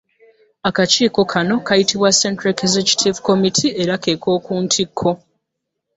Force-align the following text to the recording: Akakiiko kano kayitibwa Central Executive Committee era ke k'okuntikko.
Akakiiko 0.69 1.21
kano 1.31 1.55
kayitibwa 1.67 2.09
Central 2.21 2.53
Executive 2.65 3.17
Committee 3.27 3.75
era 3.81 3.95
ke 4.03 4.11
k'okuntikko. 4.21 5.09